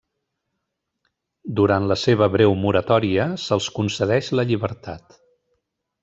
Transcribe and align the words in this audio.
Durant 1.59 1.83
la 1.91 1.97
seva 2.03 2.29
breu 2.37 2.55
moratòria, 2.63 3.27
se'ls 3.45 3.67
concedeix 3.79 4.31
la 4.39 4.47
llibertat. 4.53 5.19